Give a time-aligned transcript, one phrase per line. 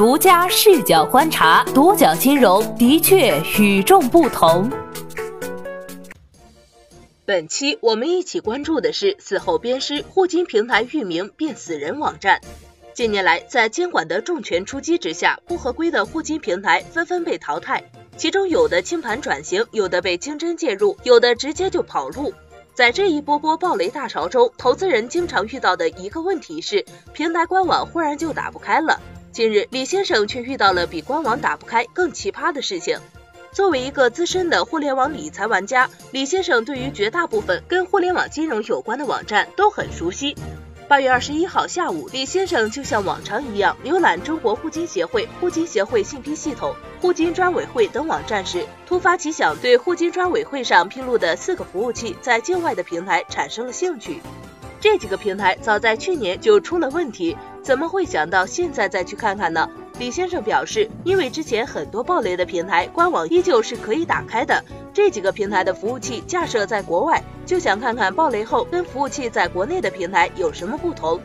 [0.00, 4.70] 独家视角观察，独角金融的确与众不同。
[7.26, 12.40] 本期我们一起关注的是死后鞭尸，互金平台域名变死人网站。
[12.94, 17.84] 近年来，在监管的重拳出击之下，不合规的互金平台纷纷被淘汰，
[18.16, 22.32] 其中有的清盘转型，有的被清真介入，有的直接就跑路。
[22.72, 28.98] 在这一波波暴雷大潮中，投资人经常遇到的一个问题是，平台官网忽然就打不开了。
[29.32, 32.98] 近日，李先生却遇到了比官网打不开更奇葩的事情。
[33.52, 40.34] 作为一个资深的互联网理财玩家，李先生对于绝大部分跟互联网金融有关的网站都很熟悉。
[40.88, 54.20] 八月二十一号下午，李先生就像往常一样浏览中国互金协会、互金协会信息系统、互金专委会等网站时，突发奇想，对互金专委会上披露的四个服务器在境外的平台产生了兴趣。
[54.80, 59.68] 这几个平台早在去年就出了问题，怎么会想到现在再去看看呢？
[59.98, 71.20] 李先生表示，因为之前很多暴雷的平台官网依旧是可以打开的，这几个平台的服务器架设在国外，就想看看暴雷后跟服务器在国内的平台有什么不同。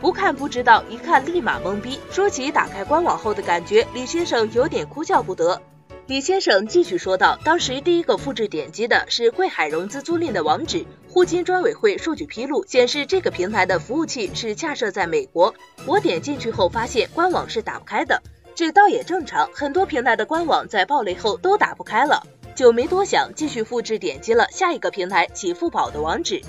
[0.00, 1.98] 不看不知道，一看立马懵逼。
[2.10, 5.60] 说起打开官网后的感觉，李先生有点哭笑不得。
[6.06, 10.86] 李先生继续说道，当时第一个复制点击的是贵海融资租赁的网址。
[11.18, 15.52] 互金专委会数据披露显示，这个平台的服务器是架设在美国。
[15.84, 18.22] 我点进去后发现官网是打不开的，
[18.54, 22.22] 这倒也正常，很多平台的官网在暴雷后都打不开了，
[22.54, 26.40] 就没多想，继续复制点击了下一个平台启付宝的网址。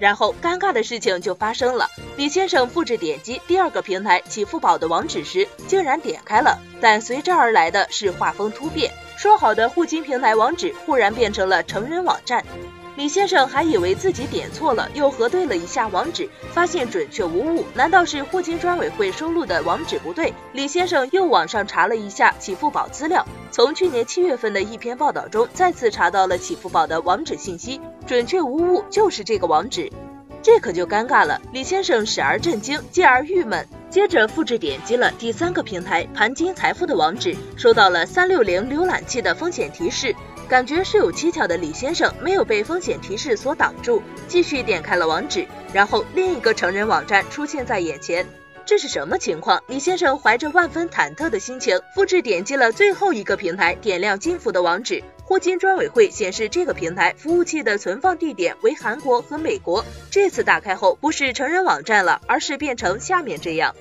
[0.00, 12.44] 然后尴尬的事情就发生了，李先生复制点击第二个平台启付宝的网址时，竟然点开了，但随之而来的是画风突变，说好的互金平台网址忽然变成了成人网站。
[12.96, 17.64] 李先生还以为自己点错了，又核对了一下网址，发现准确无误。
[17.74, 20.32] 难道是互金专委会收录的网址不对？
[20.54, 29.92] 李先生又网上查了一下启付宝资料，从去年七月份的一篇报道中再次查到了启付宝的网址信息，准确无误，就是这个网址。
[30.42, 31.38] 这可就尴尬了。
[31.52, 40.14] 李先生始而震惊，继而郁闷，接着复制点击了第三个平台盘金财富的网址，收到了三六零浏览器的风险提示。
[40.48, 48.24] 感觉是有蹊跷的李先生没有被风险提示所挡住，继续点开了网址，然后另一个成人网站出现在眼前，
[48.64, 49.60] 这是什么情况？
[49.66, 63.74] 李先生怀着万分忐忑的心情，复制点击了最后一个平台点亮金服的网址，霍金专委会显示这个平台服务器的存放地点为韩国和美国，这次打开后不是成人网站了，而是变成下面这样。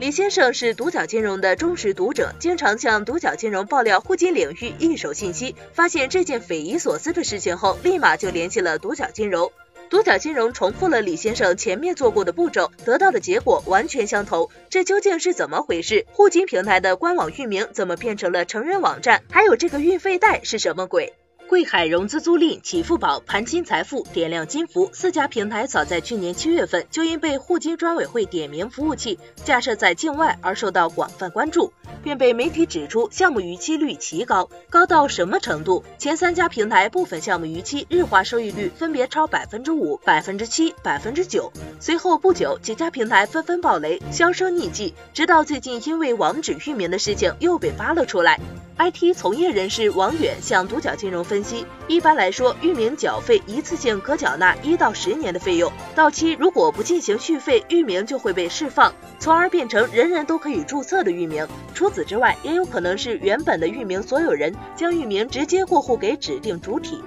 [0.00, 5.54] 李先生是独角金融的忠实读者，经常向独角金融爆料互金领域一手信息。
[5.74, 9.52] 发现这件匪夷所思的事情后，立马就联系了独角金融。
[9.90, 14.48] 独角金融重复了李先生前面做过的步骤，得到的结果完全相同。
[14.70, 16.06] 这究竟是怎么回事？
[16.12, 19.22] 互金平台的官网域名怎么变成了成人网站？
[19.30, 21.12] 还有这个运费贷是什么鬼？
[21.50, 31.72] 贵海融资租赁、启付宝、盘金财富、点亮金服四家平台，早在去年七月份就因被互金专委会点名服务器架设在境外而受到广泛关注，
[32.04, 35.82] 便被媒体指出项目逾期率奇高，高到什么程度？
[35.98, 41.52] 前三家平台部分项目逾期日化收益率分别超百分之五、百分之七、百分之九。
[41.80, 48.38] 随后不久，几家平台纷纷爆雷，销声匿迹，直到最近因为网址域名的事情又被扒了出来。
[48.78, 61.46] IT 从业人士王远向独角金融分析，一般来说，域名缴费一次性可缴纳一到十年的费用，到期如果不进行续费，域名就会被释放，从而变成人人都可以注册的域名。
[61.74, 67.02] 除此之外，也有可能是原本的域名所有人将域名直接过户给指定主体。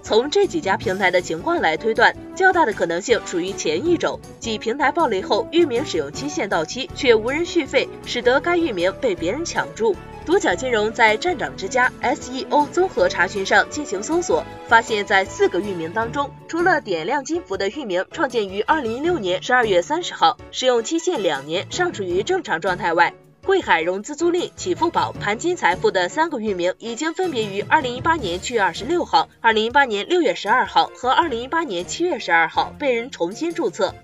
[0.00, 9.94] 从这几家平台的情况来推断，较大的可能性属于前一种，即平台爆雷后，域名使用期限到期却无人续费，使得该域名被别人抢注。
[10.28, 23.14] 独角金融在站长之家 SEO 综合查询上进行搜索，发现，在四个域名当中，除了点亮金服的域名创建于二零一六年十二月三十号，使用期限两年，尚处于正常状态外，
[23.46, 33.94] 贵海融资租赁、启付宝、盘金财富的三个域名已经分别于二零一八年七月二十六号、二零一八年六月十二号和二零一八年七月十二号被人重新注册。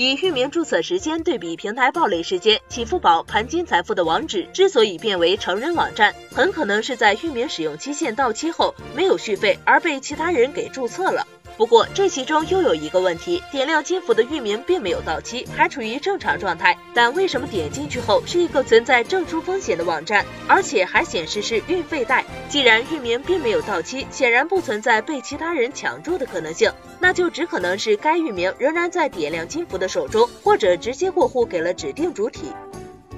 [0.00, 11.26] 以域名注册时间对比平台暴雷时间，启付宝盘金财富的网址之所以变为成人网站，很可能是在域名使用期限到期后没有续费，而被其他人给注册了。
[11.58, 16.78] 不过，这其中又有一个问题：点亮金服的域名并没有到期，还处于正常状态。
[16.94, 22.24] 但为什么点进去后是一个存在证书风险的网站，而且还显示是运费贷？
[22.48, 32.52] 既然域名并没有到期，显然不存在被其他人抢注的可能性，那就只可能是该域名仍然在点亮金服的手中，或者直接过户给了指定主体。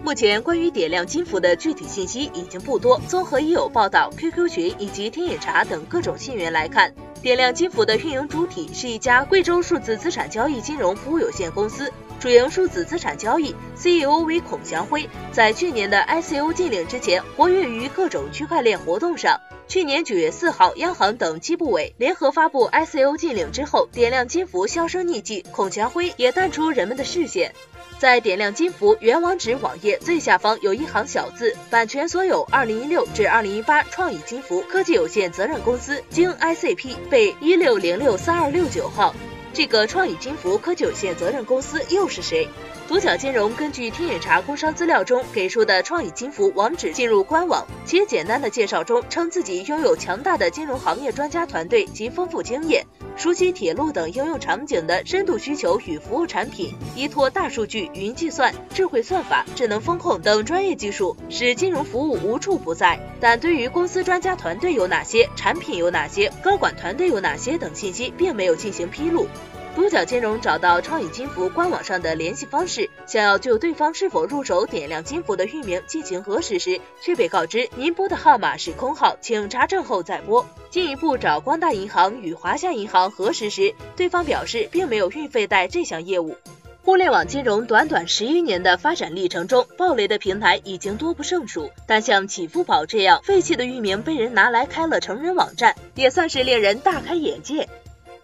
[0.02, 6.90] 目前关于点亮金服的具体信息已经不多，综合已有报道、QQ 群以及天眼查等各种信源来看。
[7.22, 15.06] 点亮金服的运营主体是一家贵州数字资产交易金融服务有限公司，主营数字资产交易，CEO 为孔祥辉。
[15.31, 19.38] 在去年的 ICO 禁令之前，活跃于各种区块链活动上。
[19.69, 27.55] 去年九月四号，央行等七部委联合发布 ICO 禁令之后，点亮金服销声匿迹，孔祥辉也淡出人们的视线。
[28.00, 39.14] 在点亮金服原网址网页最下方有一行小字：版权所有，二零一六至二零一八创意金服科技有限责任公司，经 ICP 备一六零六三二六九号。
[39.52, 42.49] 这个创意金服科技有限责任公司又是谁？
[42.90, 52.84] 独角金融根据天眼查工商资料中给出的创意金服网址进入官网，其简单的介绍中称自己拥有强大的金融行业专家团队及丰富经验，
[53.14, 62.98] 熟悉铁路等应用场景的深度需求与服务产品，依托大数据、云计算、智慧算法、智能风控等专业技术，使金融服务无处不在。
[63.20, 69.28] 但对于公司专家团队有哪些、产品有哪些、高管团队有哪些等信息，并没有进行披露。
[69.76, 80.44] 独角金融找到创意金服官网上的联系方式，想要就对方是否入手点亮金服的域名进行核实时，却被告知您拨的号码是空号，请查证后再拨。
[80.70, 86.37] 进一步找光大银行与华夏银行核实时，对方表示并没有运费贷这项业务。
[86.82, 97.69] 互联网金融短短十余年的发展历程中，暴雷的平台已经多不胜数，但像启付宝这样废弃的域名被人拿来开了成人网站，也算是令人大开眼界。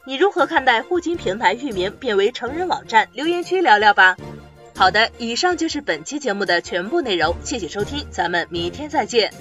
[0.07, 3.09] 你如何看待互金平台域名变为成人网站？
[3.13, 4.17] 留言区聊聊吧。
[4.77, 9.33] 好的，以上就是本期节目的全部内容，谢谢收听，咱们明天再见。